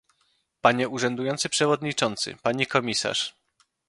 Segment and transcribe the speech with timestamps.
[0.61, 3.33] Panie urzędujący przewodniczący, pani komisarz